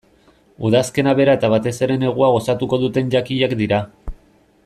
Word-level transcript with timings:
Udazkena 0.69 1.13
bera 1.19 1.35
eta 1.39 1.51
batez 1.55 1.73
ere 1.87 1.99
negua 2.05 2.31
gozatuko 2.37 2.81
duten 2.85 3.13
jakiak 3.17 3.57
dira. 3.63 3.83